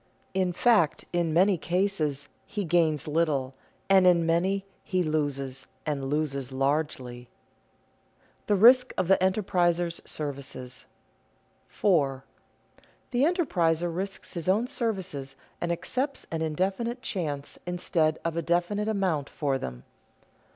In 0.33 0.51
fact 0.51 1.05
in 1.13 1.31
many 1.31 1.59
cases 1.59 2.27
he 2.47 2.63
gains 2.65 3.07
little, 3.07 3.53
and 3.87 4.07
in 4.07 4.25
many 4.25 4.65
he 4.83 5.03
loses 5.03 5.67
and 5.85 6.05
loses 6.09 6.51
largely. 6.51 7.29
[Sidenote: 7.29 8.47
The 8.47 8.55
risk 8.55 8.93
of 8.97 9.07
the 9.07 9.17
enterpriser's 9.21 10.01
services] 10.03 10.85
4. 11.67 12.23
_The 13.11 13.31
enterpriser 13.31 13.95
risks 13.95 14.33
his 14.33 14.49
own 14.49 14.65
services 14.65 15.35
and 15.61 15.71
accepts 15.71 16.25
an 16.31 16.41
indefinite 16.41 17.03
chance 17.03 17.59
instead 17.67 18.17
of 18.25 18.35
a 18.35 18.41
definite 18.41 18.87
amount 18.87 19.29
for 19.29 19.59
them. 19.59 19.83